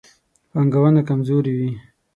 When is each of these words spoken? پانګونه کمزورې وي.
پانګونه 0.51 1.01
کمزورې 1.09 1.53
وي. 1.57 1.71